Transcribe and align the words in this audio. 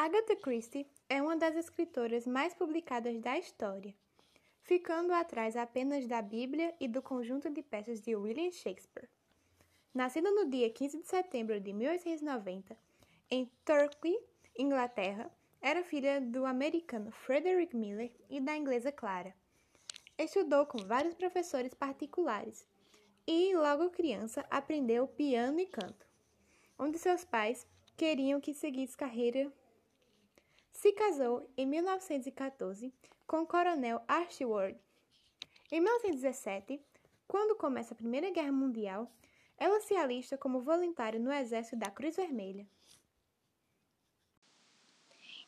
Agatha 0.00 0.36
Christie 0.36 0.86
é 1.08 1.20
uma 1.20 1.36
das 1.36 1.56
escritoras 1.56 2.24
mais 2.24 2.54
publicadas 2.54 3.18
da 3.18 3.36
história, 3.36 3.92
ficando 4.62 5.12
atrás 5.12 5.56
apenas 5.56 6.06
da 6.06 6.22
Bíblia 6.22 6.72
e 6.78 6.86
do 6.86 7.02
conjunto 7.02 7.50
de 7.50 7.64
peças 7.64 8.00
de 8.00 8.14
William 8.14 8.52
Shakespeare. 8.52 9.08
Nascida 9.92 10.30
no 10.30 10.48
dia 10.48 10.70
15 10.70 10.98
de 10.98 11.08
setembro 11.08 11.58
de 11.58 11.72
1890, 11.72 12.78
em 13.28 13.50
Torquay, 13.64 14.16
Inglaterra, 14.56 15.28
era 15.60 15.82
filha 15.82 16.20
do 16.20 16.46
americano 16.46 17.10
Frederick 17.10 17.76
Miller 17.76 18.12
e 18.30 18.38
da 18.38 18.56
inglesa 18.56 18.92
Clara. 18.92 19.34
Estudou 20.16 20.64
com 20.64 20.78
vários 20.78 21.14
professores 21.14 21.74
particulares 21.74 22.64
e, 23.26 23.52
logo 23.56 23.90
criança, 23.90 24.46
aprendeu 24.48 25.08
piano 25.08 25.58
e 25.58 25.66
canto, 25.66 26.06
onde 26.78 26.98
seus 26.98 27.24
pais 27.24 27.66
queriam 27.96 28.40
que 28.40 28.54
seguisse 28.54 28.96
carreira 28.96 29.52
se 30.78 30.92
casou 30.92 31.44
em 31.56 31.66
1914 31.66 32.94
com 33.26 33.40
o 33.40 33.46
coronel 33.46 34.00
Archibald. 34.06 34.76
Em 35.72 35.80
1917, 35.80 36.80
quando 37.26 37.56
começa 37.56 37.94
a 37.94 37.96
Primeira 37.96 38.30
Guerra 38.30 38.52
Mundial, 38.52 39.10
ela 39.58 39.80
se 39.80 39.96
alista 39.96 40.38
como 40.38 40.60
voluntária 40.60 41.18
no 41.18 41.32
exército 41.32 41.76
da 41.76 41.90
Cruz 41.90 42.14
Vermelha. 42.14 42.64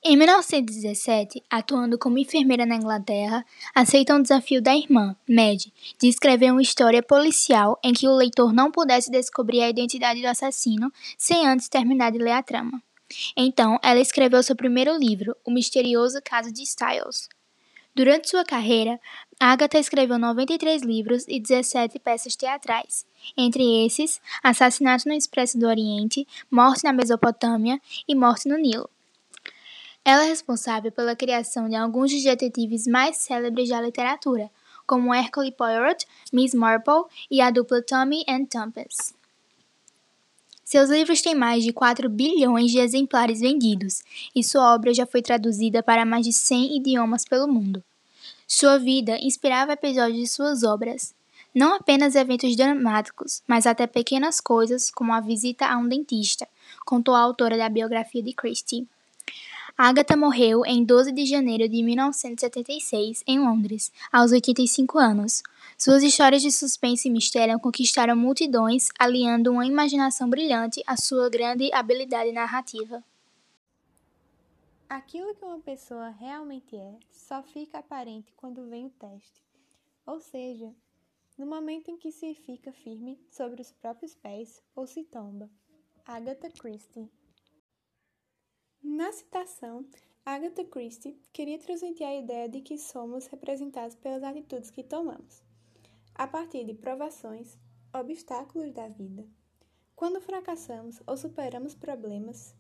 Em 0.03 0.17
1917, 0.17 1.45
atuando 1.49 1.97
como 1.97 2.19
enfermeira 2.19 2.67
na 2.67 2.75
Inglaterra, 2.75 3.47
aceita 3.73 4.17
um 4.17 4.23
desafio 4.23 4.61
da 4.61 4.75
irmã, 4.75 5.15
Mad, 5.29 5.67
de 5.97 6.09
escrever 6.09 6.51
uma 6.51 6.63
história 6.63 7.05
policial 7.05 7.79
em 7.85 7.93
que 7.93 8.09
o 8.09 8.17
leitor 8.17 8.53
não 8.53 8.73
pudesse 8.73 9.13
descobrir 9.13 9.63
a 9.63 9.71
identidade 9.71 10.21
do 10.23 10.27
assassino 10.27 10.91
sem 11.17 11.47
antes 11.47 11.69
terminar 11.69 12.11
de 12.11 12.19
ler 12.19 12.33
a 12.33 12.43
trama. 12.43 12.83
Então, 13.37 13.79
ela 13.83 14.01
escreveu 14.01 14.43
seu 14.43 14.57
primeiro 14.57 14.97
livro, 14.97 15.37
O 15.45 15.51
Misterioso 15.51 16.21
Caso 16.23 16.53
de 16.53 16.63
Styles. 16.63 17.29
Durante 17.95 18.31
sua 18.31 18.45
carreira, 18.45 19.01
Agatha 19.39 19.79
escreveu 19.79 20.19
93 20.19 20.83
livros 20.83 21.25
e 21.27 21.41
17 21.41 21.99
peças 21.99 22.37
teatrais, 22.37 23.05
entre 23.37 23.85
esses 23.85 24.21
Assassinato 24.43 25.09
no 25.09 25.15
Expresso 25.15 25.59
do 25.59 25.67
Oriente, 25.67 26.27
Morte 26.51 26.85
na 26.85 26.93
Mesopotâmia 26.93 27.81
e 28.07 28.15
Morte 28.15 28.49
no 28.49 28.57
Nilo. 28.57 28.89
Ela 30.05 30.25
é 30.25 30.29
responsável 30.29 30.91
pela 30.93 31.17
criação 31.17 31.69
de 31.69 31.75
alguns 31.75 32.13
dos 32.13 32.23
detetives 32.23 32.87
mais 32.87 33.17
célebres 33.19 33.69
da 33.69 33.81
literatura, 33.81 34.51
como 34.87 35.15
Hercule 35.15 35.53
Poirot, 35.53 36.07
Miss 36.33 36.55
Marple 36.55 37.05
e 37.31 37.41
a 37.41 37.51
dupla 37.51 37.83
Tommy 37.83 38.25
and 38.29 38.47
Tempest. 38.47 39.20
Seus 40.71 40.89
livros 40.89 41.21
têm 41.21 41.35
mais 41.35 41.65
de 41.65 41.73
4 41.73 42.09
bilhões 42.09 42.71
de 42.71 42.79
exemplares 42.79 43.41
vendidos, 43.41 44.05
e 44.33 44.45
sua 44.45 44.73
obra 44.73 44.95
já 44.95 45.05
foi 45.05 45.21
traduzida 45.21 45.83
para 45.83 46.05
mais 46.05 46.25
de 46.25 46.33
100 46.33 46.77
idiomas 46.77 47.25
pelo 47.25 47.49
mundo. 47.49 47.83
Sua 48.47 48.79
vida 48.79 49.19
inspirava 49.21 49.73
episódios 49.73 50.21
de 50.21 50.29
suas 50.29 50.63
obras, 50.63 51.13
não 51.53 51.75
apenas 51.75 52.15
eventos 52.15 52.55
dramáticos, 52.55 53.43
mas 53.49 53.67
até 53.67 53.85
pequenas 53.85 54.41
coisas, 54.41 54.93
como 54.93 55.13
a 55.13 55.19
visita 55.19 55.67
a 55.67 55.77
um 55.77 55.89
dentista, 55.89 56.47
contou 56.87 57.17
a 57.17 57.21
autora 57.21 57.59
da 57.59 57.69
biografia 57.69 58.23
de 58.23 58.33
Christie. 58.33 58.87
Agatha 59.83 60.15
morreu 60.15 60.63
em 60.67 60.85
12 60.85 61.11
de 61.11 61.25
janeiro 61.25 61.67
de 61.67 61.83
1976, 61.83 63.25
em 63.27 63.41
Londres, 63.41 63.91
aos 64.13 64.31
85 64.31 64.99
anos. 64.99 65.43
Suas 65.79 66.03
histórias 66.03 66.43
de 66.43 66.53
suspense 66.53 67.09
e 67.09 67.11
mistério 67.11 67.59
conquistaram 67.59 68.15
multidões, 68.15 68.89
aliando 68.99 69.51
uma 69.51 69.65
imaginação 69.65 70.29
brilhante 70.29 70.83
à 70.87 70.99
sua 70.99 71.31
grande 71.31 71.73
habilidade 71.73 72.31
narrativa. 72.31 73.03
Aquilo 74.87 75.35
que 75.35 75.47
uma 75.47 75.61
pessoa 75.61 76.11
realmente 76.11 76.77
é 76.77 76.99
só 77.11 77.43
fica 77.43 77.79
aparente 77.79 78.35
quando 78.37 78.69
vem 78.69 78.85
o 78.85 78.91
teste. 78.91 79.43
Ou 80.05 80.21
seja, 80.21 80.71
no 81.39 81.47
momento 81.47 81.91
em 81.91 81.97
que 81.97 82.13
se 82.13 82.35
fica 82.35 82.71
firme 82.71 83.19
sobre 83.31 83.63
os 83.63 83.73
próprios 83.73 84.15
pés 84.15 84.63
ou 84.77 84.87
se 84.87 85.05
tomba. 85.05 85.49
Agatha 86.05 86.51
Christie 86.51 87.09
na 89.01 89.11
citação, 89.13 89.87
Agatha 90.27 90.63
Christie 90.63 91.19
queria 91.33 91.59
transmitir 91.59 92.07
a 92.07 92.15
ideia 92.15 92.47
de 92.47 92.61
que 92.61 92.77
somos 92.77 93.27
representados 93.29 93.97
pelas 93.97 94.23
atitudes 94.23 94.71
que 94.71 94.85
tomamos, 94.85 95.43
a 96.15 96.27
partir 96.27 96.65
de 96.65 96.75
provações, 96.75 97.57
obstáculos 97.95 98.71
da 98.75 98.89
vida, 98.89 99.27
quando 99.97 100.21
fracassamos 100.21 101.01
ou 101.07 101.17
superamos 101.17 101.75
problemas. 101.75 102.55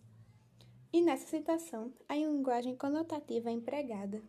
E 0.90 1.02
nessa 1.02 1.26
citação, 1.26 1.92
a 2.08 2.16
linguagem 2.16 2.74
conotativa 2.74 3.50
é 3.50 3.52
empregada. 3.52 4.22